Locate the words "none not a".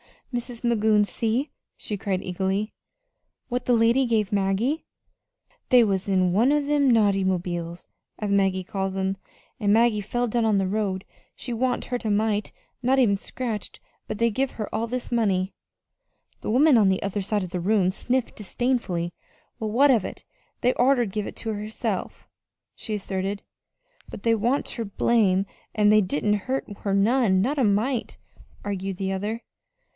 26.95-27.65